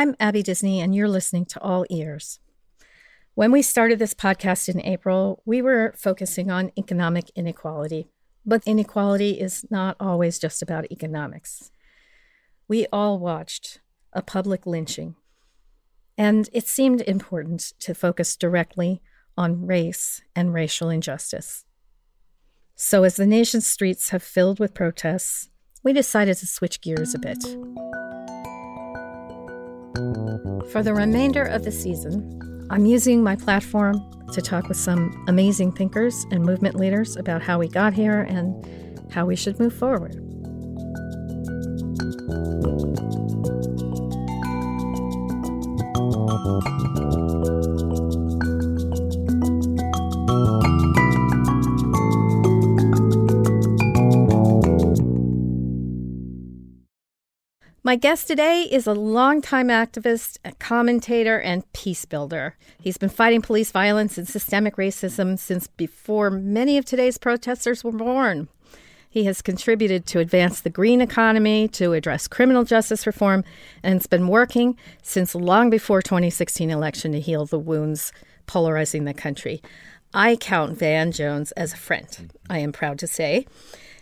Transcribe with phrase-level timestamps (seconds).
[0.00, 2.40] I'm Abby Disney, and you're listening to All Ears.
[3.34, 8.08] When we started this podcast in April, we were focusing on economic inequality,
[8.46, 11.70] but inequality is not always just about economics.
[12.66, 13.80] We all watched
[14.14, 15.16] a public lynching,
[16.16, 19.02] and it seemed important to focus directly
[19.36, 21.66] on race and racial injustice.
[22.74, 25.50] So, as the nation's streets have filled with protests,
[25.82, 27.44] we decided to switch gears a bit.
[29.94, 34.00] For the remainder of the season, I'm using my platform
[34.32, 39.10] to talk with some amazing thinkers and movement leaders about how we got here and
[39.10, 40.14] how we should move forward.
[57.82, 62.54] My guest today is a longtime activist, a commentator, and peace builder.
[62.78, 67.90] He's been fighting police violence and systemic racism since before many of today's protesters were
[67.90, 68.48] born.
[69.08, 73.44] He has contributed to advance the green economy, to address criminal justice reform,
[73.82, 78.12] and has been working since long before 2016 election to heal the wounds
[78.44, 79.62] polarizing the country.
[80.12, 83.46] I count Van Jones as a friend, I am proud to say.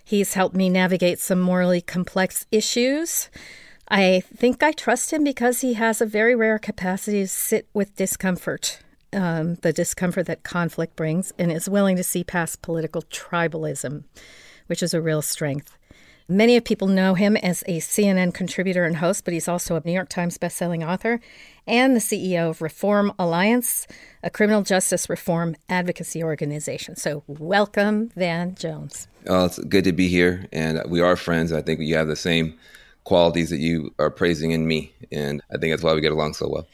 [0.05, 3.29] He's helped me navigate some morally complex issues.
[3.91, 7.97] I think I trust him because he has a very rare capacity to sit with
[7.97, 8.81] discomfort,
[9.15, 14.05] um, the discomfort that conflict brings, and is willing to see past political tribalism,
[14.67, 15.75] which is a real strength.
[16.31, 19.83] Many of people know him as a CNN contributor and host, but he's also a
[19.83, 21.21] New York Times bestselling author
[21.67, 23.87] and the CEO of Reform Alliance,
[24.23, 26.97] a criminal justice reform advocacy organization.
[26.97, 29.09] So, welcome, Van Jones.
[29.27, 31.51] Oh, it's good to be here, and we are friends.
[31.51, 32.59] I think we have the same
[33.09, 34.93] qualities that you are praising in me.
[35.11, 36.69] And I think that's why we get along so well.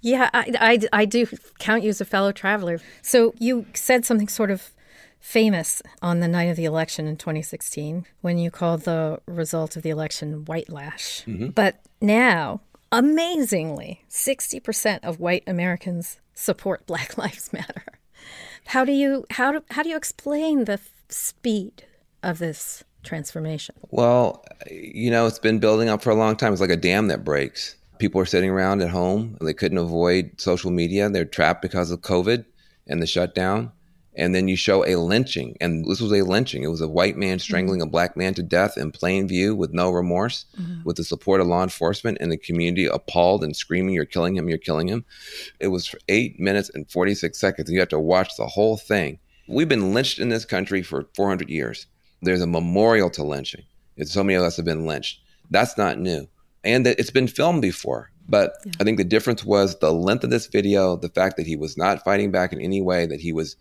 [0.00, 1.26] Yeah, I, I, I do
[1.58, 2.78] count you as a fellow traveler.
[3.02, 4.70] So you said something sort of
[5.18, 9.82] famous on the night of the election in 2016 when you called the result of
[9.82, 11.24] the election white lash.
[11.24, 11.48] Mm-hmm.
[11.48, 12.60] But now,
[12.92, 17.84] amazingly, 60% of white Americans support Black Lives Matter.
[18.66, 20.78] How do you how do, how do you explain the
[21.08, 21.86] speed
[22.22, 23.74] of this transformation?
[23.90, 26.52] Well, you know, it's been building up for a long time.
[26.52, 27.76] It's like a dam that breaks.
[27.98, 29.36] People are sitting around at home.
[29.38, 31.08] And they couldn't avoid social media.
[31.08, 32.44] They're trapped because of COVID
[32.86, 33.72] and the shutdown.
[34.14, 35.56] And then you show a lynching.
[35.60, 36.62] And this was a lynching.
[36.62, 37.88] It was a white man strangling mm-hmm.
[37.88, 40.82] a black man to death in plain view with no remorse, mm-hmm.
[40.84, 44.50] with the support of law enforcement and the community appalled and screaming, You're killing him,
[44.50, 45.06] you're killing him.
[45.60, 47.68] It was for eight minutes and 46 seconds.
[47.68, 49.18] And you have to watch the whole thing.
[49.48, 51.86] We've been lynched in this country for 400 years.
[52.22, 53.64] There's a memorial to lynching.
[53.96, 55.20] It's so many of us have been lynched.
[55.50, 56.28] That's not new.
[56.64, 58.10] And it's been filmed before.
[58.28, 58.72] But yeah.
[58.80, 61.76] I think the difference was the length of this video, the fact that he was
[61.76, 63.56] not fighting back in any way, that he was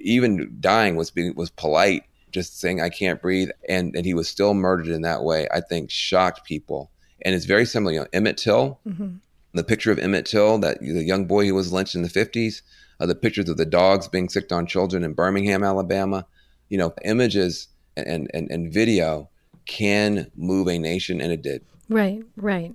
[0.00, 4.28] even dying was being was polite, just saying I can't breathe, and and he was
[4.28, 5.46] still murdered in that way.
[5.52, 6.90] I think shocked people,
[7.22, 7.92] and it's very similar.
[7.92, 9.16] You know, Emmett Till, mm-hmm.
[9.52, 12.62] the picture of Emmett Till, that the young boy who was lynched in the fifties,
[13.00, 16.26] uh, the pictures of the dogs being sicked on children in Birmingham, Alabama.
[16.70, 19.30] You know, images and, and, and video
[19.66, 21.64] can move a nation, and it did.
[21.88, 22.74] Right, right.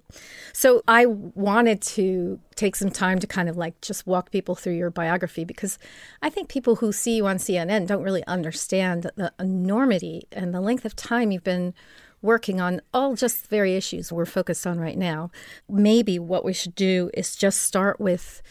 [0.54, 4.76] So I wanted to take some time to kind of like just walk people through
[4.76, 5.80] your biography because
[6.22, 10.62] I think people who see you on CNN don't really understand the enormity and the
[10.62, 11.74] length of time you've been
[12.22, 15.32] working on all just the very issues we're focused on right now.
[15.68, 18.44] Maybe what we should do is just start with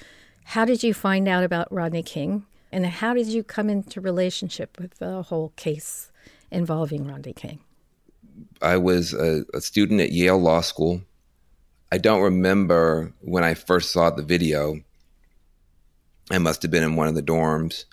[0.45, 4.79] how did you find out about Rodney King and how did you come into relationship
[4.79, 6.11] with the whole case
[6.51, 7.61] involving Rodney King?
[8.61, 11.03] I was a, a, student at Yale Law School.
[11.93, 14.81] I don't remember when I first saw the video.
[16.31, 17.85] I must have been in one of the dorms,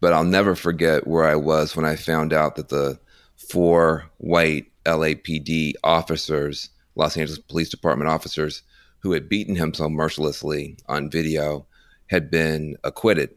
[0.00, 2.98] but I'll never forget where I was when I found out that the
[3.36, 8.62] four white LAPD officers, Los Angeles Police Department officers,
[9.00, 11.66] who had beaten him so mercilessly on video
[12.08, 13.30] had been acquitted.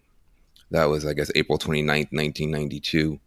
[0.71, 3.19] That was, I guess, April 29th, 1992.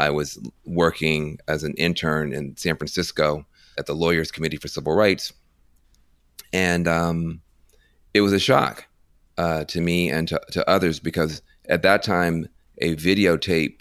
[0.00, 3.46] I was working as an intern in San Francisco
[3.78, 5.32] at the Lawyers Committee for Civil Rights.
[6.52, 7.40] And um,
[8.14, 8.86] it was a shock
[9.38, 12.48] uh, to me and to, to others because at that time,
[12.78, 13.80] a videotape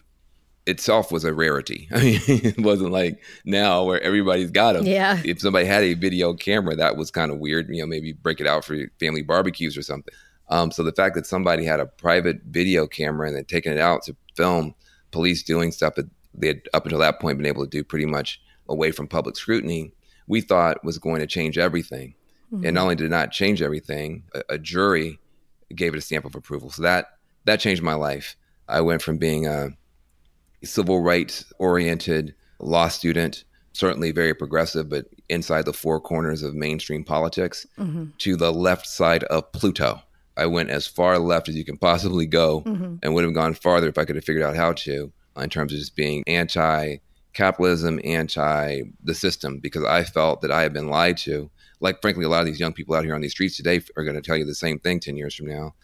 [0.67, 1.87] itself was a rarity.
[1.93, 4.85] I mean, it wasn't like now where everybody's got them.
[4.85, 5.21] Yeah.
[5.25, 7.69] If somebody had a video camera, that was kind of weird.
[7.69, 10.13] You know, maybe break it out for family barbecues or something.
[10.49, 13.79] Um, so the fact that somebody had a private video camera and then taken it
[13.79, 14.73] out to film
[15.11, 18.05] police doing stuff that they had up until that point been able to do pretty
[18.05, 19.91] much away from public scrutiny,
[20.27, 22.13] we thought was going to change everything.
[22.53, 22.65] Mm-hmm.
[22.65, 25.19] And not only did it not change everything, a, a jury
[25.75, 26.69] gave it a stamp of approval.
[26.69, 28.35] So that that changed my life.
[28.67, 29.69] I went from being a
[30.63, 37.03] civil rights oriented law student, certainly very progressive, but inside the four corners of mainstream
[37.03, 38.05] politics, mm-hmm.
[38.19, 40.01] to the left side of Pluto.
[40.39, 42.95] I went as far left as you can possibly go mm-hmm.
[43.03, 45.73] and would have gone farther if I could have figured out how to in terms
[45.73, 46.97] of just being anti
[47.33, 51.49] capitalism, anti the system, because I felt that I had been lied to.
[51.81, 54.03] Like, frankly, a lot of these young people out here on these streets today are
[54.03, 55.75] going to tell you the same thing 10 years from now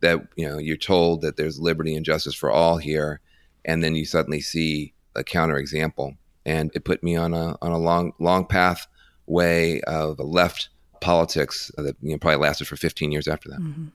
[0.00, 3.20] that, you know, you're told that there's liberty and justice for all here.
[3.64, 6.16] And then you suddenly see a counterexample.
[6.44, 8.86] And it put me on a, on a long, long path
[9.26, 10.68] way of left
[11.00, 13.60] politics that you know, probably lasted for 15 years after that.
[13.60, 13.86] Mm-hmm.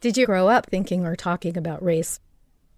[0.00, 2.20] Did you grow up thinking or talking about race?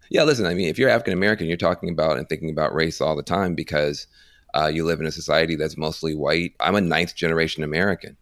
[0.09, 3.01] Yeah, listen, I mean, if you're African American, you're talking about and thinking about race
[3.01, 4.07] all the time because
[4.55, 6.55] uh, you live in a society that's mostly white.
[6.59, 8.17] I'm a ninth generation American.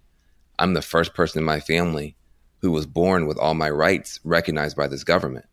[0.58, 2.16] I'm the first person in my family
[2.60, 5.46] who was born with all my rights recognized by this government.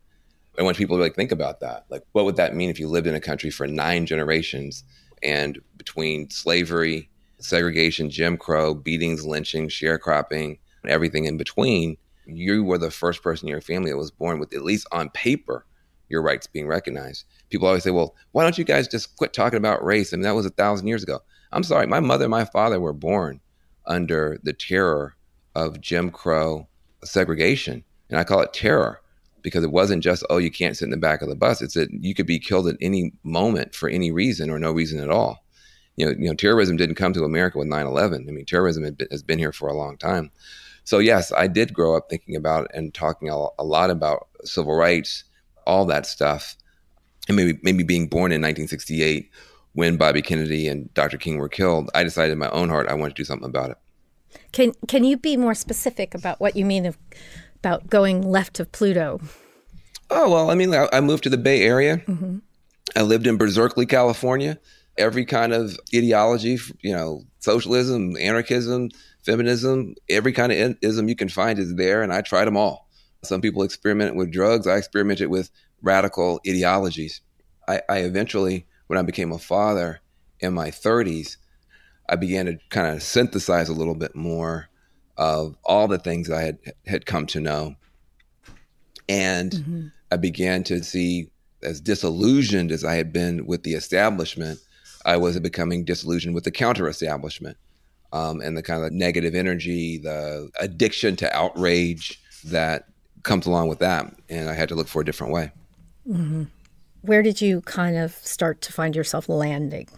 [0.58, 3.06] And when people like think about that, like what would that mean if you lived
[3.06, 4.84] in a country for nine generations
[5.22, 7.08] and between slavery,
[7.38, 11.96] segregation, Jim Crow, beatings, lynching, sharecropping, and everything in between,
[12.26, 15.10] you were the first person in your family that was born with at least on
[15.10, 15.64] paper
[16.08, 17.24] your rights being recognized.
[17.50, 20.12] People always say, well, why don't you guys just quit talking about race?
[20.12, 21.20] I mean, that was a thousand years ago.
[21.52, 23.40] I'm sorry, my mother and my father were born
[23.86, 25.16] under the terror
[25.54, 26.68] of Jim Crow
[27.04, 27.84] segregation.
[28.10, 29.00] And I call it terror
[29.42, 31.62] because it wasn't just, oh, you can't sit in the back of the bus.
[31.62, 35.00] It's that you could be killed at any moment for any reason or no reason
[35.00, 35.44] at all.
[35.96, 38.28] You know, you know, terrorism didn't come to America with 9/11.
[38.28, 40.30] I mean, terrorism has been here for a long time.
[40.86, 45.24] So yes, I did grow up thinking about and talking a, lot about civil rights
[45.66, 46.56] all that stuff,
[47.26, 49.28] and maybe maybe being born in 1968
[49.72, 51.18] when Bobby Kennedy and Dr.
[51.18, 53.70] King were killed, I decided in my own heart I wanted to do something about
[53.70, 53.78] it.
[54.52, 56.96] Can can you be more specific about what you mean of,
[57.56, 59.20] about going left of Pluto?
[60.08, 61.96] Oh well, I mean, I, I moved to the Bay Area.
[61.98, 62.38] Mm-hmm.
[62.94, 64.56] I lived in Berkeley, California.
[64.96, 68.90] Every kind of ideology, you know, socialism, anarchism,
[69.26, 72.88] feminism, every kind of ism you can find is there, and I tried them all.
[73.24, 74.66] Some people experiment with drugs.
[74.66, 75.50] I experimented with
[75.82, 77.20] radical ideologies.
[77.68, 80.00] I, I eventually, when I became a father
[80.40, 81.36] in my 30s,
[82.08, 84.68] I began to kind of synthesize a little bit more
[85.16, 87.74] of all the things I had had come to know.
[89.08, 89.86] And mm-hmm.
[90.12, 91.30] I began to see
[91.62, 94.60] as disillusioned as I had been with the establishment,
[95.04, 97.56] I was becoming disillusioned with the counter establishment
[98.12, 102.86] um, and the kind of negative energy, the addiction to outrage that
[103.22, 104.14] comes along with that.
[104.28, 105.50] And I had to look for a different way.
[106.08, 106.44] Mm-hmm.
[107.02, 109.88] Where did you kind of start to find yourself landing?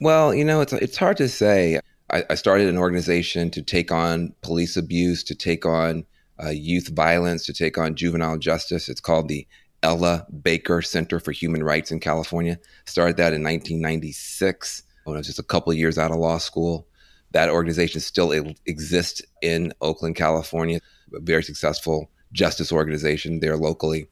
[0.00, 1.80] Well, you know, it's, it's hard to say.
[2.10, 6.04] I, I started an organization to take on police abuse, to take on
[6.42, 8.88] uh, youth violence, to take on juvenile justice.
[8.88, 9.46] It's called the
[9.82, 12.58] Ella Baker Center for Human Rights in California.
[12.86, 16.38] Started that in 1996 when I was just a couple of years out of law
[16.38, 16.86] school.
[17.32, 18.32] That organization still
[18.66, 20.80] exists in Oakland, California.
[21.14, 24.06] A very successful justice organization there locally.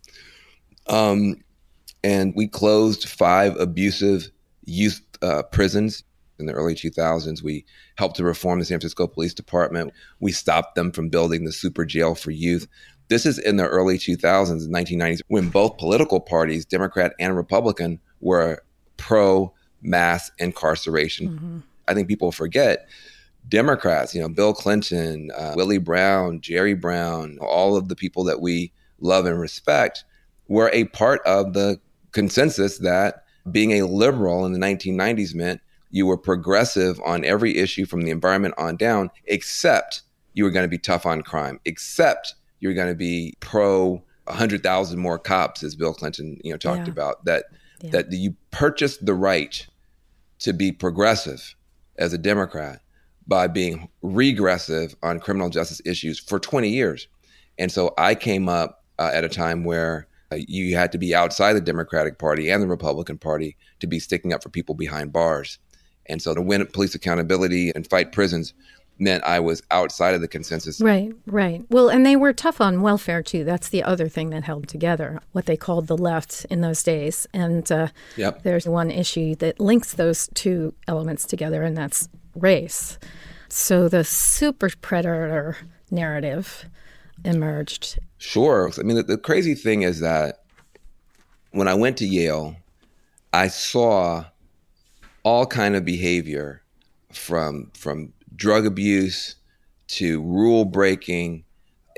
[0.88, 1.42] Um,
[2.02, 4.30] and we closed five abusive
[4.64, 6.04] youth uh, prisons
[6.38, 7.42] in the early 2000s.
[7.42, 7.64] We
[7.96, 9.92] helped to reform the San Francisco Police Department.
[10.20, 12.68] We stopped them from building the super jail for youth.
[13.08, 18.62] This is in the early 2000s, 1990s, when both political parties, Democrat and Republican, were
[18.96, 21.28] pro mass incarceration.
[21.28, 21.58] Mm-hmm.
[21.88, 22.88] I think people forget
[23.49, 28.40] Democrats, you know, Bill Clinton, uh, Willie Brown, Jerry Brown, all of the people that
[28.40, 30.04] we love and respect
[30.49, 31.80] were a part of the
[32.12, 37.87] consensus that being a liberal in the 1990s meant you were progressive on every issue
[37.87, 40.02] from the environment on down, except
[40.35, 44.02] you were going to be tough on crime, except you were going to be pro
[44.25, 46.92] 100,000 more cops, as Bill Clinton, you know, talked yeah.
[46.92, 47.25] about.
[47.25, 47.45] That
[47.80, 47.90] yeah.
[47.90, 49.66] that you purchased the right
[50.40, 51.54] to be progressive
[51.99, 52.81] as a Democrat
[53.26, 57.09] by being regressive on criminal justice issues for 20 years.
[57.59, 61.14] And so I came up uh, at a time where uh, you had to be
[61.14, 65.12] outside the Democratic Party and the Republican Party to be sticking up for people behind
[65.12, 65.59] bars.
[66.07, 68.55] And so to win police accountability and fight prisons
[68.99, 70.81] meant I was outside of the consensus.
[70.81, 71.64] Right, right.
[71.71, 73.45] Well, and they were tough on welfare too.
[73.45, 77.26] That's the other thing that held together what they called the left in those days.
[77.33, 78.43] And uh, yep.
[78.43, 82.99] there's one issue that links those two elements together, and that's race.
[83.49, 85.57] So the super predator
[85.90, 86.67] narrative
[87.25, 87.99] emerged.
[88.19, 88.71] Sure.
[88.78, 90.43] I mean, the, the crazy thing is that
[91.52, 92.57] when I went to Yale,
[93.33, 94.25] I saw
[95.23, 96.62] all kind of behavior
[97.12, 99.35] from from drug abuse
[99.88, 101.45] to rule breaking.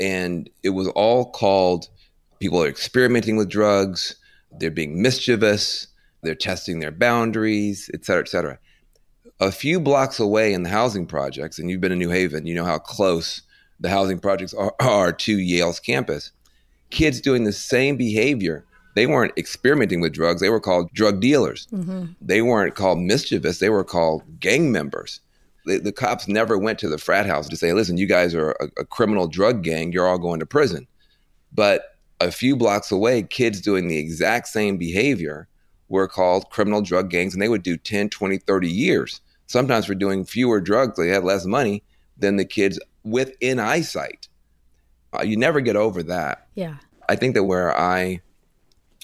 [0.00, 1.88] And it was all called
[2.40, 4.16] people are experimenting with drugs,
[4.58, 5.86] they're being mischievous,
[6.22, 8.58] they're testing their boundaries, et cetera, et cetera.
[9.38, 12.54] A few blocks away in the housing projects, and you've been in New Haven, you
[12.54, 13.42] know how close
[13.78, 16.32] the housing projects are, are to Yale's campus.
[16.90, 18.64] Kids doing the same behavior.
[18.96, 20.40] They weren't experimenting with drugs.
[20.40, 21.68] They were called drug dealers.
[21.72, 22.06] Mm-hmm.
[22.20, 23.58] They weren't called mischievous.
[23.58, 25.20] They were called gang members.
[25.66, 28.52] The, the, cops never went to the frat house to say, listen, you guys are
[28.52, 29.92] a, a criminal drug gang.
[29.92, 30.86] You're all going to prison.
[31.52, 35.48] But a few blocks away, kids doing the exact same behavior
[35.88, 39.20] were called criminal drug gangs, and they would do 10, 20, 30 years.
[39.46, 41.82] Sometimes for doing fewer drugs, they had less money
[42.16, 44.28] than the kids within eyesight.
[45.12, 46.46] Uh, you never get over that.
[46.54, 46.76] Yeah.
[47.08, 48.20] I think that where I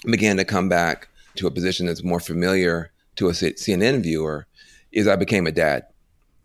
[0.05, 4.47] began to come back to a position that's more familiar to a CNN viewer
[4.91, 5.85] is I became a dad.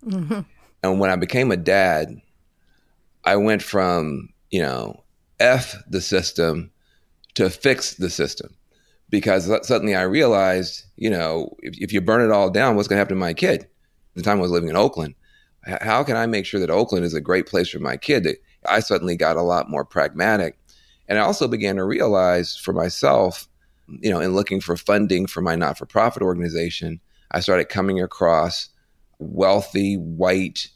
[0.06, 0.40] Mm-hmm.
[0.82, 2.20] And when I became a dad,
[3.24, 5.02] I went from, you know,
[5.38, 6.70] F the system
[7.34, 8.54] to fix the system.
[9.10, 12.96] Because suddenly I realized, you know, if, if you burn it all down, what's going
[12.96, 13.68] to happen to my kid?
[14.14, 15.14] the time I was living in Oakland,
[15.64, 18.28] how can I make sure that Oakland is a great place for my kid?
[18.66, 20.58] I suddenly got a lot more pragmatic.
[21.08, 23.48] And I also began to realize for myself,
[23.88, 28.00] you know, in looking for funding for my not for profit organization, I started coming
[28.00, 28.68] across
[29.22, 30.68] wealthy white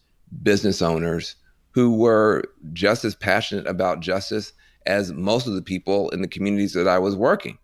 [0.42, 1.36] business owners
[1.72, 4.52] who were just as passionate about justice
[4.86, 7.58] as most of the people in the communities that I was working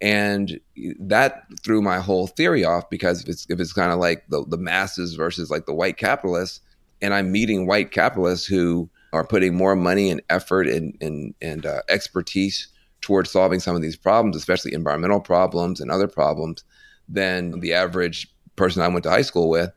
[0.00, 0.58] and
[0.98, 4.44] that threw my whole theory off because if it's if it's kind of like the
[4.48, 6.60] the masses versus like the white capitalists,
[7.02, 11.66] and I'm meeting white capitalists who are putting more money and effort and and and
[11.66, 12.68] uh, expertise
[13.02, 16.64] towards solving some of these problems, especially environmental problems and other problems,
[17.08, 19.70] than the average person I went to high school with.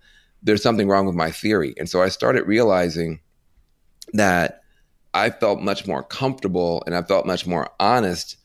[0.44, 3.22] There's something wrong with my theory, and so I started realizing
[4.14, 4.64] that
[5.14, 8.38] I felt much more comfortable and I felt much more honest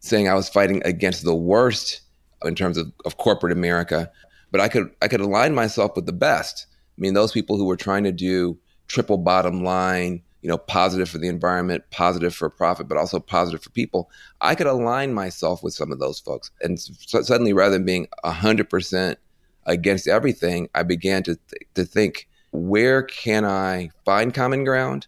[0.00, 2.00] saying I was fighting against the worst
[2.44, 4.10] in terms of, of corporate America,
[4.50, 6.66] but I could I could align myself with the best.
[6.96, 11.08] I mean, those people who were trying to do triple bottom line, you know, positive
[11.08, 14.10] for the environment, positive for profit, but also positive for people.
[14.40, 18.08] I could align myself with some of those folks, and so suddenly, rather than being
[18.24, 19.18] hundred percent
[19.66, 25.06] against everything, I began to th- to think, where can I find common ground,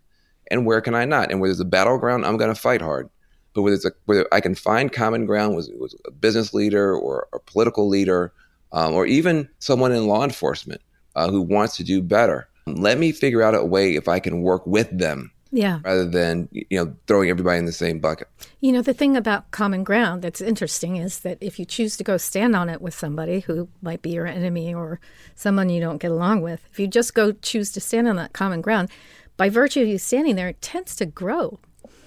[0.50, 1.30] and where can I not?
[1.30, 3.10] And where there's a battleground, I'm going to fight hard
[3.56, 6.94] but whether it's a, whether I can find common ground with, with a business leader
[6.94, 8.32] or a political leader,
[8.72, 10.82] um, or even someone in law enforcement
[11.16, 14.42] uh, who wants to do better, let me figure out a way if I can
[14.42, 15.32] work with them.
[15.56, 15.80] Yeah.
[15.84, 18.28] Rather than you know throwing everybody in the same bucket.
[18.60, 22.04] You know the thing about common ground that's interesting is that if you choose to
[22.04, 25.00] go stand on it with somebody who might be your enemy or
[25.34, 28.32] someone you don't get along with, if you just go choose to stand on that
[28.32, 28.90] common ground,
[29.36, 31.58] by virtue of you standing there, it tends to grow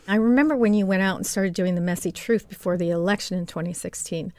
[0.10, 3.38] I remember when you went out and started doing the messy truth before the election
[3.38, 4.34] in 2016.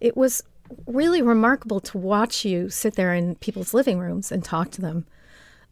[0.00, 0.42] It was
[0.86, 5.06] really remarkable to watch you sit there in people's living rooms and talk to them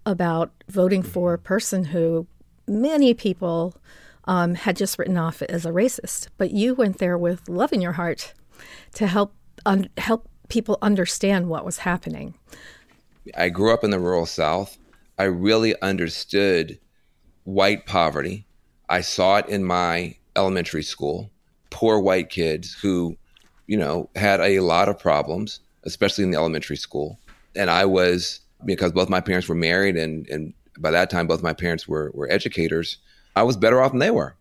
[0.04, 2.26] about voting for a person who
[2.68, 3.74] many people
[4.24, 7.80] um, had just written off as a racist, but you went there with love in
[7.80, 8.34] your heart
[8.94, 9.34] to help
[9.64, 12.34] un- help people understand what was happening.
[13.36, 14.78] I grew up in the rural South.
[15.18, 16.78] I really understood
[17.44, 18.46] white poverty
[18.88, 21.30] I saw it in my elementary school.
[21.70, 23.16] Poor white kids who,
[23.66, 27.18] you know, had a lot of problems, especially in the elementary school.
[27.54, 31.42] And I was because both my parents were married and and by that time both
[31.42, 32.98] my parents were were educators.
[33.36, 34.34] I was better off than they were.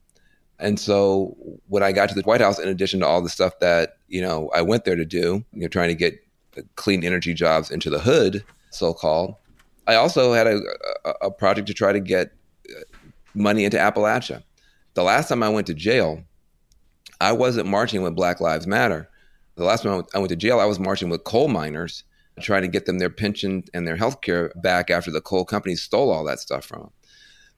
[0.59, 3.59] And so when I got to the White House, in addition to all the stuff
[3.59, 6.19] that you know I went there to do, you know, trying to get
[6.75, 9.35] clean energy jobs into the hood, so called,
[9.87, 10.59] I also had a,
[11.05, 12.33] a, a project to try to get
[12.69, 12.81] uh,
[13.33, 14.43] money into Appalachia.
[14.95, 16.23] The last time I went to jail,
[17.21, 19.09] I wasn't marching with Black Lives Matter.
[19.55, 22.03] The last time I went to jail, I was marching with coal miners,
[22.41, 25.81] trying to get them their pension and their health care back after the coal companies
[25.81, 26.91] stole all that stuff from them.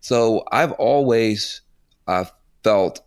[0.01, 1.61] So I've always
[2.07, 2.25] uh,
[2.63, 3.01] felt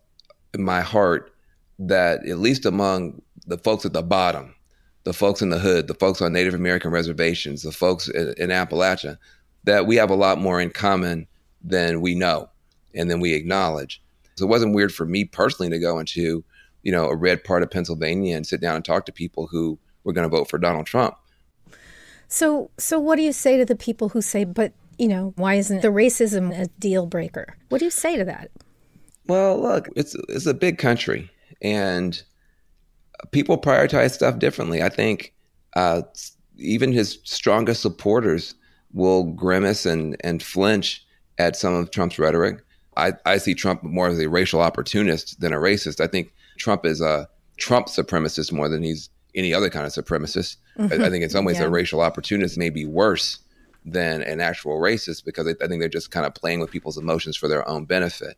[0.54, 1.32] in my heart
[1.78, 4.54] that, at least among the folks at the bottom,
[5.04, 8.50] the folks in the hood, the folks on Native American reservations, the folks in, in
[8.50, 9.16] Appalachia,
[9.64, 11.26] that we have a lot more in common
[11.62, 12.48] than we know
[12.94, 14.02] and then we acknowledge.
[14.36, 16.44] So it wasn't weird for me personally to go into,
[16.82, 19.78] you know, a red part of Pennsylvania and sit down and talk to people who
[20.04, 21.16] were going to vote for Donald Trump.
[22.32, 25.56] So, so what do you say to the people who say, but you know, why
[25.56, 27.58] isn't the racism a deal breaker?
[27.68, 28.50] What do you say to that?
[29.26, 32.22] Well, look, it's it's a big country, and
[33.32, 34.82] people prioritize stuff differently.
[34.82, 35.34] I think
[35.76, 36.02] uh,
[36.56, 38.54] even his strongest supporters
[38.94, 41.04] will grimace and and flinch
[41.36, 42.64] at some of Trump's rhetoric.
[42.96, 46.00] I, I see Trump more as a racial opportunist than a racist.
[46.00, 50.56] I think Trump is a Trump supremacist more than he's any other kind of supremacist.
[50.78, 51.64] I, I, think in some ways yeah.
[51.64, 53.38] a racial opportunist may be worse
[53.84, 57.36] than an actual racist because I think they're just kind of playing with people's emotions
[57.36, 58.36] for their own benefit.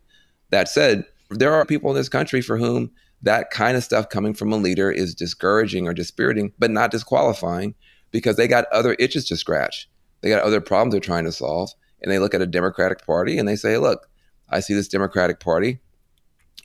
[0.49, 4.33] That said, there are people in this country for whom that kind of stuff coming
[4.33, 7.75] from a leader is discouraging or dispiriting, but not disqualifying
[8.11, 9.89] because they got other itches to scratch.
[10.21, 11.69] They got other problems they're trying to solve.
[12.01, 14.09] And they look at a Democratic Party and they say, look,
[14.49, 15.79] I see this Democratic Party.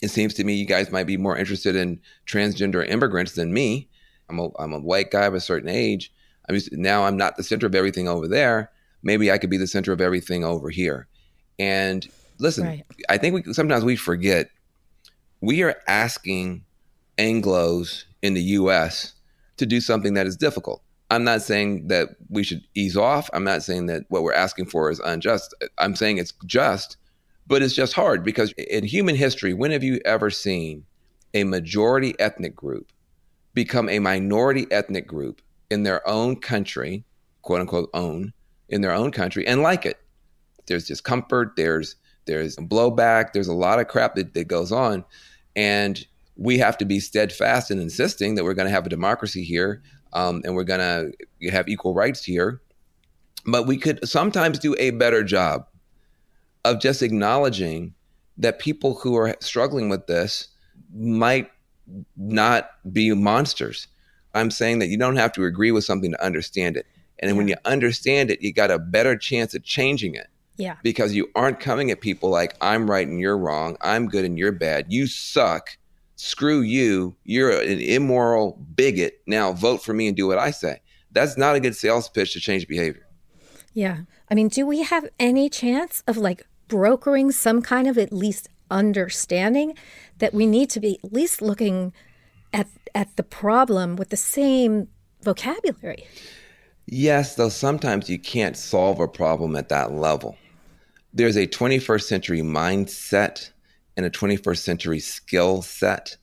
[0.03, 3.90] It seems to me you guys might be more interested in transgender immigrants than me.
[4.31, 6.13] I'm a, I'm a white guy of a certain age.
[6.49, 8.71] I'm just, now I'm not the center of everything over there.
[9.03, 11.07] Maybe I could be the center of everything over here.
[11.59, 12.07] And
[12.39, 12.85] listen, right.
[13.09, 14.51] I think we, sometimes we forget
[15.41, 16.65] we are asking
[17.19, 19.15] Anglos in the U.S.
[19.57, 20.83] to do something that is difficult.
[21.11, 23.29] I'm not saying that we should ease off.
[23.33, 25.55] I'm not saying that what we're asking for is unjust.
[25.79, 26.97] I'm saying it's just,
[27.47, 30.85] but it's just hard because in human history, when have you ever seen
[31.35, 32.93] a majority ethnic group
[33.55, 37.05] become a minority ethnic group in their own country,
[37.43, 38.33] quote unquote own,
[38.69, 39.99] in their own country and like it?
[40.67, 45.05] There's discomfort, there's there's blowback, there's a lot of crap that, that goes on.
[45.57, 49.43] And we have to be steadfast in insisting that we're going to have a democracy
[49.43, 52.61] here um, and we're going to have equal rights here.
[53.47, 55.67] But we could sometimes do a better job
[56.65, 57.95] of just acknowledging
[58.39, 60.49] that people who are struggling with this
[60.95, 61.51] might
[62.17, 63.87] not be monsters.
[64.35, 66.87] I'm saying that you don't have to agree with something to understand it.
[67.19, 67.37] And yeah.
[67.37, 70.29] when you understand it, you got a better chance of changing it.
[70.57, 70.77] Yeah.
[70.83, 73.77] Because you aren't coming at people like, I'm right and you're wrong.
[73.81, 74.87] I'm good and you're bad.
[74.89, 75.77] You suck
[76.21, 79.23] screw you, you're an immoral bigot.
[79.27, 80.81] Now vote for me and do what I say.
[81.13, 83.07] That's not a good sales pitch to change behavior.
[83.73, 84.01] Yeah.
[84.31, 88.49] I mean, do we have any chance of like brokering some kind of at least
[88.71, 89.75] understanding
[90.19, 91.93] that we need to be at least looking
[92.53, 94.89] at at the problem with the same
[95.23, 96.07] vocabulary?
[96.87, 100.37] Yes, though sometimes you can't solve a problem at that level.
[101.13, 103.51] There's a 21st century mindset
[103.97, 106.17] and a 21st century skill set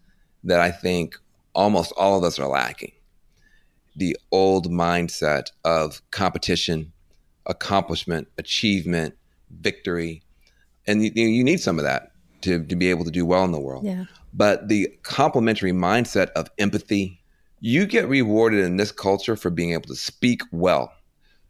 [0.43, 1.15] that I think
[1.54, 2.91] almost all of us are lacking.
[3.95, 6.91] The old mindset of competition,
[7.45, 9.15] accomplishment, achievement,
[9.50, 10.22] victory.
[10.86, 13.52] And you, you need some of that to, to be able to do well in
[13.52, 13.86] the world.
[13.86, 14.06] Yeah.
[14.34, 17.21] But the complementary mindset of empathy,
[17.60, 20.93] you get rewarded in this culture for being able to speak well,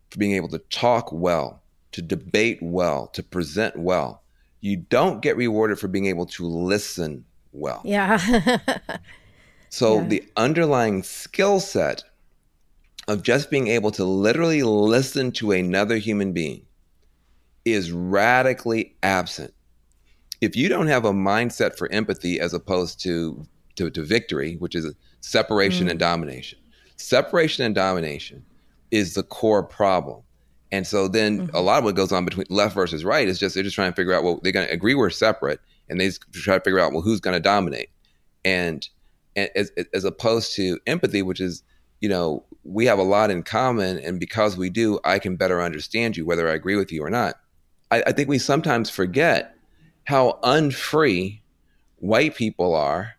[0.09, 4.21] for being able to talk well, to debate well, to present well
[4.61, 7.81] you don't get rewarded for being able to listen well.
[7.83, 8.17] Yeah.
[9.69, 10.07] so yeah.
[10.07, 12.03] the underlying skill set
[13.07, 16.65] of just being able to literally listen to another human being
[17.63, 19.53] is radically absent.
[20.41, 23.45] If you don't have a mindset for empathy as opposed to
[23.75, 25.91] to, to victory, which is separation mm.
[25.91, 26.57] and domination,
[26.97, 28.43] separation and domination
[28.91, 30.21] is the core problem.
[30.71, 31.55] And so then mm-hmm.
[31.55, 33.91] a lot of what goes on between left versus right is just they're just trying
[33.91, 36.63] to figure out well they're going to agree we're separate and they just try to
[36.63, 37.89] figure out well who's going to dominate
[38.43, 38.89] and,
[39.35, 41.63] and as, as opposed to empathy which is
[42.01, 45.61] you know we have a lot in common and because we do I can better
[45.61, 47.35] understand you whether I agree with you or not.
[47.89, 49.55] I, I think we sometimes forget
[50.07, 51.41] how unfree
[51.97, 53.15] white people are,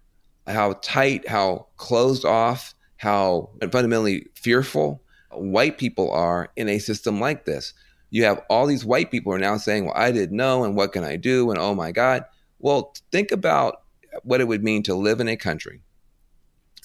[0.46, 7.44] how tight, how closed off, how fundamentally fearful white people are in a system like
[7.44, 7.74] this.
[8.08, 10.94] You have all these white people are now saying, well, I didn't know, and what
[10.94, 11.50] can I do?
[11.50, 12.24] And oh my God.
[12.58, 13.82] Well, think about
[14.22, 15.82] what it would mean to live in a country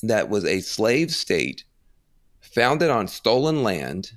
[0.02, 1.63] that was a slave state
[2.42, 4.12] founded on stolen land,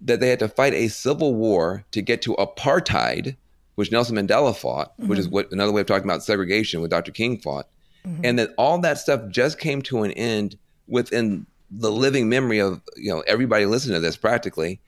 [0.00, 3.36] that they had to fight a civil war to get to apartheid,
[3.76, 5.08] which Nelson Mandela fought, mm-hmm.
[5.08, 5.34] which is mm-hmm.
[5.34, 7.12] what another way of talking about segregation, what Dr.
[7.12, 7.68] King fought,
[8.04, 8.22] mm-hmm.
[8.24, 10.58] and that all that stuff just came to an end
[10.88, 14.80] within the living memory of you know everybody listening to this practically,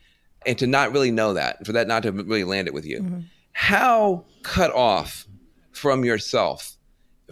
[0.45, 3.01] and to not really know that, for that not to really land it with you.
[3.01, 3.21] Mm-hmm.
[3.53, 5.27] How cut off
[5.73, 6.77] from yourself,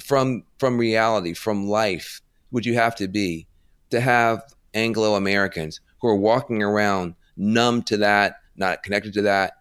[0.00, 3.46] from from reality, from life would you have to be
[3.90, 4.42] to have
[4.74, 9.54] Anglo Americans who are walking around numb to that, not connected to that?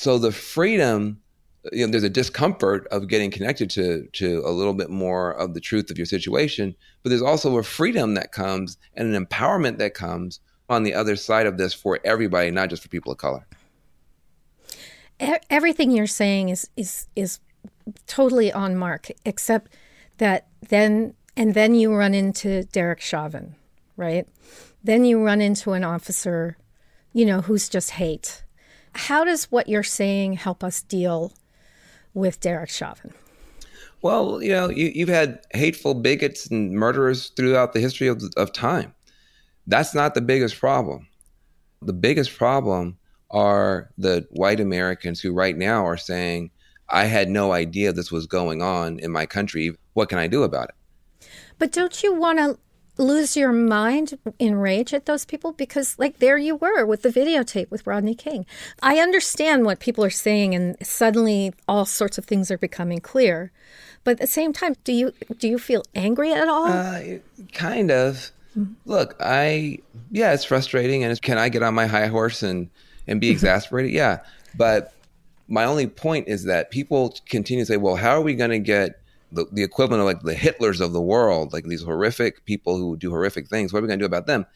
[0.00, 1.20] So the freedom
[1.72, 5.52] you know, there's a discomfort of getting connected to to a little bit more of
[5.52, 9.76] the truth of your situation, but there's also a freedom that comes and an empowerment
[9.76, 13.18] that comes on the other side of this for everybody, not just for people of
[13.18, 13.46] color.
[15.50, 17.40] Everything you're saying is is is
[18.06, 19.74] totally on mark, except
[20.16, 23.54] that then and then you run into Derek Chauvin,
[23.98, 24.26] right?
[24.82, 26.56] Then you run into an officer,
[27.12, 28.44] you know, who's just hate
[28.94, 31.32] How does what you're saying help us deal
[32.14, 33.12] with Derek Chauvin?
[34.02, 38.52] Well, you know, you, have had hateful bigots and murderers throughout the history of, of
[38.52, 38.94] time.
[39.66, 41.06] That's not the biggest problem.
[41.82, 42.98] The biggest problem
[43.30, 46.50] are the white Americans who right now are saying,
[46.88, 49.76] I had no idea this was going on in my country.
[49.92, 51.26] What can I do about it?
[51.58, 52.58] But don't you want to
[53.00, 55.52] lose your mind in rage at those people?
[55.52, 58.46] Because, like, there you were with the videotape with Rodney King.
[58.82, 63.52] I understand what people are saying, and suddenly all sorts of things are becoming clear.
[64.04, 66.66] But at the same time, do you do you feel angry at all?
[66.66, 67.18] Uh,
[67.52, 68.30] kind of.
[68.56, 68.72] Mm-hmm.
[68.86, 69.78] Look, I
[70.10, 72.70] yeah, it's frustrating, and it's, can I get on my high horse and
[73.06, 73.32] and be mm-hmm.
[73.32, 73.92] exasperated?
[73.92, 74.20] yeah,
[74.56, 74.94] but
[75.48, 78.58] my only point is that people continue to say, well, how are we going to
[78.58, 78.99] get
[79.32, 82.96] the, the equivalent of like the Hitlers of the world, like these horrific people who
[82.96, 83.72] do horrific things?
[83.72, 84.46] What are we going to do about them?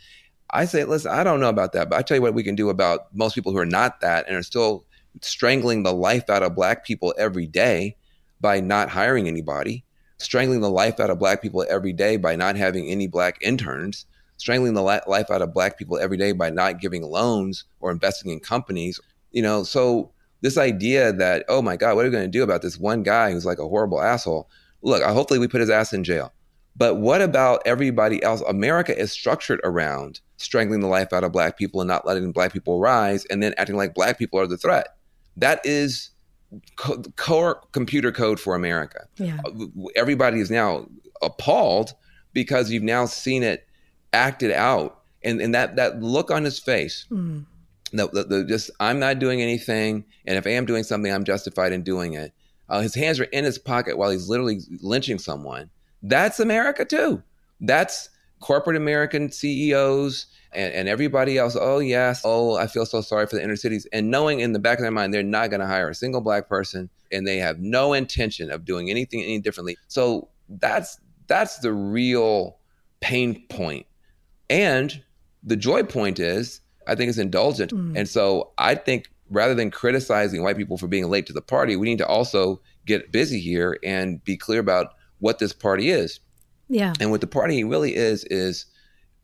[0.50, 2.54] I say, listen, I don't know about that, but I tell you what we can
[2.54, 4.84] do about most people who are not that and are still
[5.22, 7.96] strangling the life out of black people every day
[8.40, 9.84] by not hiring anybody,
[10.18, 14.06] strangling the life out of black people every day by not having any black interns,
[14.36, 18.30] strangling the life out of black people every day by not giving loans or investing
[18.30, 19.00] in companies.
[19.32, 22.42] You know, so this idea that, oh my God, what are we going to do
[22.42, 24.48] about this one guy who's like a horrible asshole?
[24.84, 26.32] Look, hopefully we put his ass in jail.
[26.76, 28.42] But what about everybody else?
[28.42, 32.52] America is structured around strangling the life out of black people and not letting black
[32.52, 34.88] people rise and then acting like black people are the threat.
[35.36, 36.10] That is
[37.16, 39.06] core computer code for America.
[39.16, 39.38] Yeah.
[39.96, 40.86] Everybody is now
[41.22, 41.94] appalled
[42.32, 43.66] because you've now seen it
[44.12, 45.00] acted out.
[45.22, 47.46] And, and that, that look on his face, mm
[47.96, 51.24] the, the, the, just I'm not doing anything, and if I am doing something, I'm
[51.24, 52.32] justified in doing it.
[52.68, 55.70] Uh, his hands are in his pocket while he's literally lynching someone.
[56.02, 57.22] That's America too.
[57.60, 58.08] That's
[58.40, 61.56] corporate American CEOs and, and everybody else.
[61.58, 64.58] Oh yes, oh I feel so sorry for the inner cities, and knowing in the
[64.58, 67.38] back of their mind they're not going to hire a single black person, and they
[67.38, 69.76] have no intention of doing anything any differently.
[69.88, 72.58] So that's that's the real
[73.00, 73.86] pain point.
[74.50, 75.02] and
[75.46, 77.72] the joy point is I think it's indulgent.
[77.72, 77.96] Mm.
[77.96, 81.76] And so I think rather than criticizing white people for being late to the party,
[81.76, 86.20] we need to also get busy here and be clear about what this party is.
[86.68, 86.92] Yeah.
[87.00, 88.66] And what the party really is is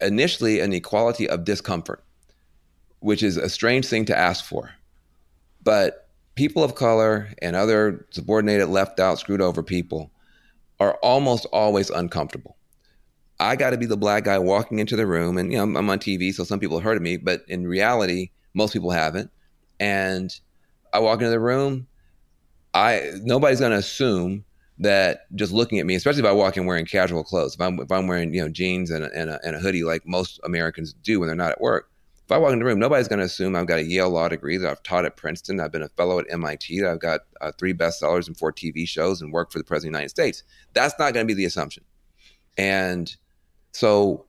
[0.00, 2.02] initially an equality of discomfort,
[3.00, 4.70] which is a strange thing to ask for.
[5.62, 10.10] But people of color and other subordinated, left out, screwed over people
[10.78, 12.56] are almost always uncomfortable.
[13.38, 15.90] I got to be the black guy walking into the room, and you know I'm
[15.90, 19.30] on TV, so some people have heard of me, but in reality, most people haven't.
[19.80, 20.32] And
[20.92, 21.88] I walk into the room,
[22.72, 24.44] I nobody's going to assume
[24.78, 27.80] that just looking at me, especially if I walk in wearing casual clothes, if I'm
[27.80, 30.38] if I'm wearing you know jeans and a, and a, and a hoodie like most
[30.44, 31.90] Americans do when they're not at work,
[32.30, 34.28] if I walk in the room, nobody's going to assume I've got a Yale law
[34.28, 37.22] degree, that I've taught at Princeton, I've been a fellow at MIT, that I've got
[37.40, 40.10] uh, three bestsellers and four TV shows and worked for the President of the United
[40.10, 40.44] States.
[40.72, 41.82] That's not going to be the assumption.
[42.56, 43.12] And
[43.72, 44.26] so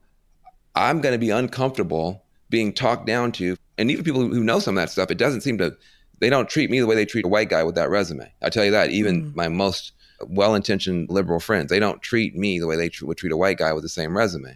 [0.73, 3.55] I'm going to be uncomfortable being talked down to.
[3.81, 5.75] And even people who know some of that stuff, it doesn't seem to,
[6.19, 8.31] they don't treat me the way they treat a white guy with that resume.
[8.43, 9.35] I tell you that, even mm.
[9.35, 9.93] my most
[10.27, 13.37] well intentioned liberal friends, they don't treat me the way they tr- would treat a
[13.37, 14.55] white guy with the same resume.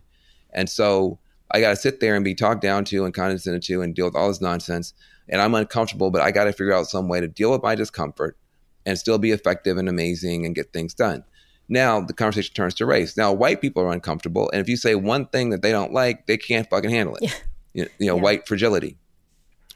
[0.53, 1.17] And so
[1.49, 4.05] I got to sit there and be talked down to and condescended to and deal
[4.05, 4.93] with all this nonsense.
[5.27, 7.73] And I'm uncomfortable, but I got to figure out some way to deal with my
[7.73, 8.38] discomfort
[8.85, 11.23] and still be effective and amazing and get things done.
[11.67, 13.17] Now the conversation turns to race.
[13.17, 16.27] Now white people are uncomfortable, and if you say one thing that they don't like,
[16.27, 17.23] they can't fucking handle it.
[17.23, 17.33] Yeah.
[17.73, 18.21] You, you know, yeah.
[18.21, 18.97] white fragility.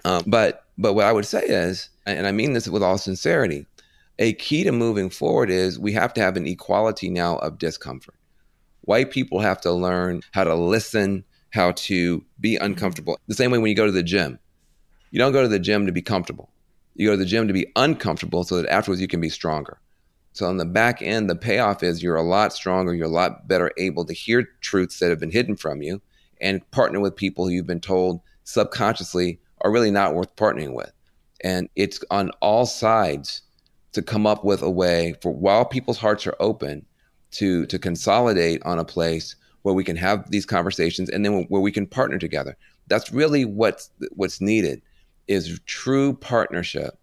[0.06, 3.66] Um, but but what I would say is, and I mean this with all sincerity,
[4.18, 8.16] a key to moving forward is we have to have an equality now of discomfort.
[8.82, 13.20] White people have to learn how to listen, how to be uncomfortable.
[13.28, 14.40] The same way when you go to the gym,
[15.12, 16.50] you don't go to the gym to be comfortable.
[16.96, 19.80] You go to the gym to be uncomfortable so that afterwards you can be stronger.
[20.34, 23.48] So on the back end, the payoff is you're a lot stronger, you're a lot
[23.48, 26.02] better able to hear truths that have been hidden from you
[26.40, 30.92] and partner with people who you've been told subconsciously are really not worth partnering with.
[31.42, 33.42] And it's on all sides
[33.94, 36.86] to come up with a way for while people's hearts are open
[37.32, 41.62] to to consolidate on a place where we can have these conversations and then where
[41.62, 42.58] we can partner together.
[42.88, 44.82] That's really what's what's needed
[45.28, 47.00] is true partnership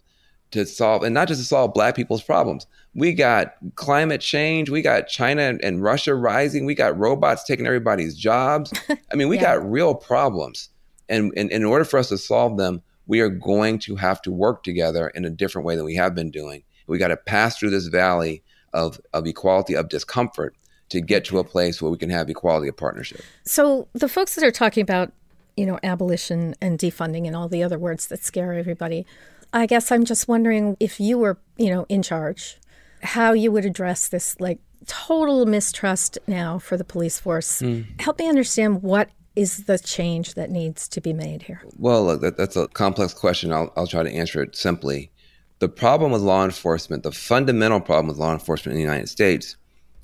[0.50, 4.80] to solve and not just to solve black people's problems we got climate change we
[4.80, 8.72] got china and russia rising we got robots taking everybody's jobs
[9.12, 9.56] i mean we yeah.
[9.56, 10.68] got real problems
[11.08, 14.20] and, and, and in order for us to solve them we are going to have
[14.22, 17.16] to work together in a different way than we have been doing we got to
[17.16, 18.42] pass through this valley
[18.72, 20.54] of, of equality of discomfort
[20.88, 24.34] to get to a place where we can have equality of partnership so the folks
[24.34, 25.12] that are talking about
[25.56, 29.06] you know abolition and defunding and all the other words that scare everybody
[29.52, 32.58] I guess I'm just wondering if you were, you know, in charge,
[33.02, 37.62] how you would address this like total mistrust now for the police force.
[37.62, 38.00] Mm.
[38.00, 41.62] Help me understand what is the change that needs to be made here?
[41.76, 43.52] Well, that, that's a complex question.
[43.52, 45.10] I'll, I'll try to answer it simply.
[45.58, 49.56] The problem with law enforcement, the fundamental problem with law enforcement in the United States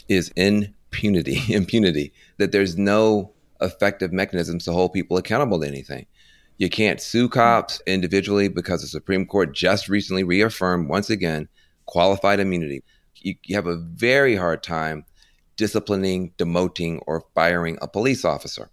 [0.09, 6.07] is impunity, impunity, that there's no effective mechanisms to hold people accountable to anything.
[6.59, 11.49] You can't sue cops individually because the Supreme Court just recently reaffirmed once again
[11.87, 12.83] qualified immunity.
[13.16, 15.05] You, you have a very hard time
[15.57, 18.71] disciplining, demoting, or firing a police officer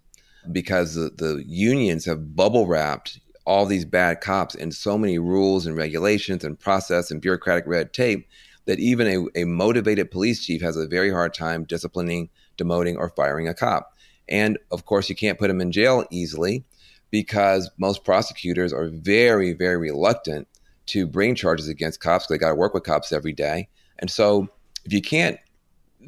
[0.52, 5.66] because the, the unions have bubble wrapped all these bad cops in so many rules
[5.66, 8.28] and regulations and process and bureaucratic red tape
[8.66, 13.08] that even a, a motivated police chief has a very hard time disciplining, demoting, or
[13.10, 13.94] firing a cop.
[14.28, 16.64] And of course, you can't put them in jail easily
[17.10, 20.46] because most prosecutors are very, very reluctant
[20.86, 22.26] to bring charges against cops.
[22.26, 23.68] They got to work with cops every day.
[23.98, 24.48] And so
[24.84, 25.38] if you can't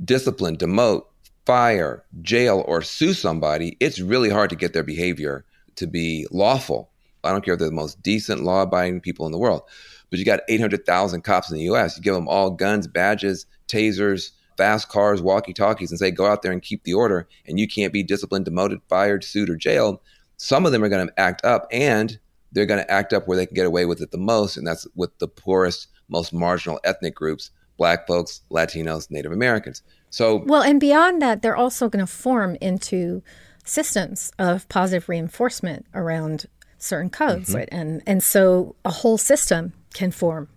[0.05, 1.05] discipline, demote,
[1.46, 5.44] fire, jail, or sue somebody, it's really hard to get their behavior
[5.76, 6.90] to be lawful.
[7.24, 9.62] I don't care if they're the most decent, law abiding people in the world,
[10.11, 11.96] but you got 800,000 cops in the US.
[11.96, 16.42] You give them all guns, badges, tasers, fast cars, walkie talkies, and say, go out
[16.42, 19.98] there and keep the order, and you can't be disciplined, demoted, fired, sued, or jailed.
[20.37, 22.18] Some of them are going to act up, and
[22.50, 24.66] they're going to act up where they can get away with it the most, and
[24.66, 29.83] that's with the poorest, most marginal ethnic groups black folks, Latinos, Native Americans.
[30.12, 33.22] So, well, and beyond that, they're also going to form into
[33.64, 36.44] systems of positive reinforcement around
[36.77, 37.59] certain codes, mm-hmm.
[37.59, 37.68] right?
[37.72, 40.48] And and so a whole system can form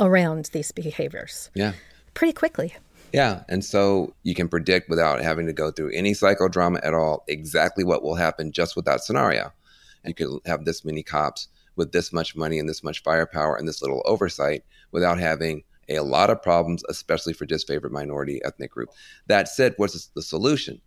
[0.00, 1.50] around these behaviors.
[1.54, 1.72] Yeah.
[2.14, 2.74] Pretty quickly.
[3.12, 7.22] Yeah, and so you can predict without having to go through any psychodrama at all
[7.28, 9.52] exactly what will happen just with that scenario.
[10.04, 13.68] You could have this many cops with this much money and this much firepower and
[13.68, 18.90] this little oversight without having a lot of problems, especially for disfavored minority ethnic group.
[19.26, 20.80] That said, what's the solution?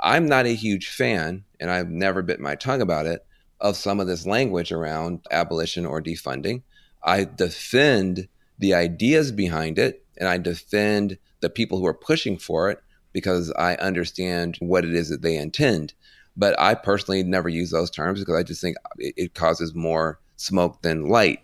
[0.00, 3.26] I'm not a huge fan, and I've never bit my tongue about it,
[3.60, 6.62] of some of this language around abolition or defunding.
[7.02, 12.70] I defend the ideas behind it, and I defend the people who are pushing for
[12.70, 12.78] it
[13.12, 15.94] because I understand what it is that they intend.
[16.36, 20.82] But I personally never use those terms because I just think it causes more smoke
[20.82, 21.40] than light.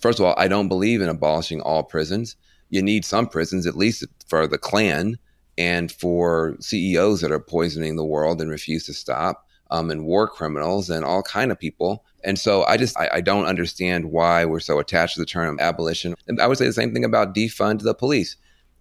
[0.00, 2.36] First of all, I don't believe in abolishing all prisons
[2.76, 5.18] you need some prisons, at least for the Klan
[5.58, 10.28] and for CEOs that are poisoning the world and refuse to stop, um, and war
[10.28, 12.04] criminals and all kind of people.
[12.22, 15.58] And so I just I, I, don't understand why we're so attached to the term
[15.58, 16.14] abolition.
[16.28, 18.36] And I would say the same thing about defund the police.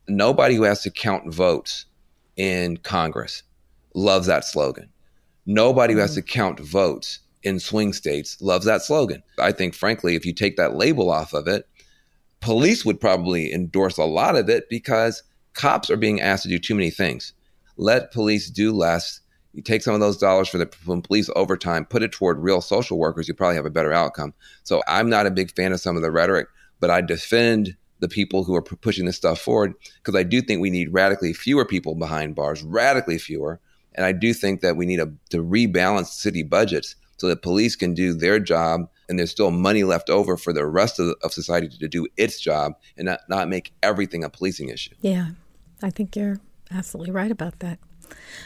[0.07, 1.85] Nobody who has to count votes
[2.35, 3.43] in Congress
[3.93, 4.89] loves that slogan.
[5.45, 6.25] Nobody who has mm-hmm.
[6.25, 9.23] to count votes in swing states loves that slogan.
[9.39, 11.67] I think, frankly, if you take that label off of it,
[12.45, 15.23] police would probably endorse a lot of it because
[15.55, 17.33] cops are being asked to do too many things.
[17.77, 19.19] Let police do less.
[19.53, 22.61] You take some of those dollars for the from police overtime, put it toward real
[22.61, 24.31] social workers, you probably have a better outcome.
[24.61, 26.47] So I'm not a big fan of some of the rhetoric,
[26.79, 30.61] but I defend the people who are pushing this stuff forward because I do think
[30.61, 33.59] we need radically fewer people behind bars, radically fewer.
[33.95, 37.75] And I do think that we need a, to rebalance city budgets so that police
[37.75, 41.33] can do their job and there's still money left over for the rest of, of
[41.33, 44.95] society to, to do its job and not, not make everything a policing issue.
[45.01, 45.29] Yeah,
[45.81, 46.39] I think you're
[46.71, 47.79] absolutely right about that.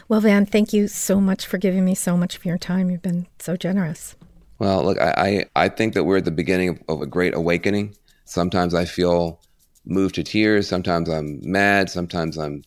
[0.07, 2.89] Well, Van, thank you so much for giving me so much of your time.
[2.89, 4.15] You've been so generous.
[4.57, 7.35] Well, look, I, I, I think that we're at the beginning of, of a great
[7.35, 7.95] awakening.
[8.25, 9.41] Sometimes I feel
[9.85, 10.67] moved to tears.
[10.67, 11.89] Sometimes I'm mad.
[11.89, 12.63] Sometimes I'm,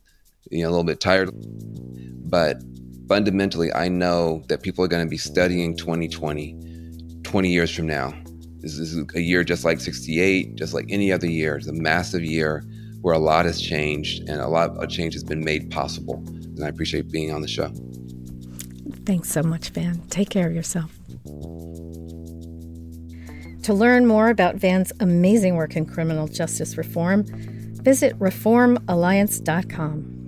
[0.50, 1.30] you know, a little bit tired.
[2.28, 2.62] But
[3.08, 6.71] fundamentally, I know that people are going to be studying 2020
[7.32, 8.12] 20 years from now.
[8.58, 11.56] This is a year just like 68, just like any other year.
[11.56, 12.62] It's a massive year
[13.00, 16.22] where a lot has changed and a lot of change has been made possible.
[16.26, 17.72] And I appreciate being on the show.
[19.06, 20.02] Thanks so much, Van.
[20.10, 20.92] Take care of yourself.
[23.62, 27.24] To learn more about Van's amazing work in criminal justice reform,
[27.82, 30.21] visit reformalliance.com.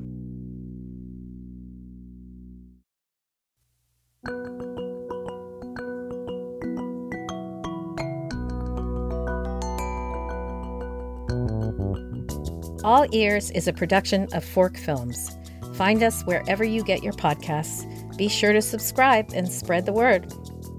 [12.85, 15.35] All Ears is a production of Fork Films.
[15.75, 17.89] Find us wherever you get your podcasts.
[18.19, 20.31] Be sure to subscribe and spread the word.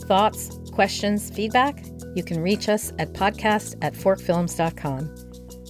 [0.04, 1.84] Thoughts, questions, feedback?
[2.14, 5.16] You can reach us at podcast at forkfilms.com.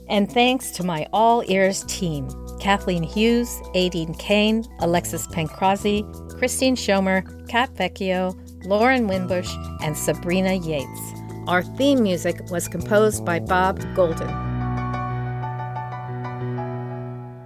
[0.10, 6.04] And thanks to my All Ears team Kathleen Hughes, Aideen Kane, Alexis Pancrazi,
[6.38, 11.14] Christine Schomer, Kat Vecchio, Lauren Winbush, and Sabrina Yates.
[11.48, 14.45] Our theme music was composed by Bob Golden.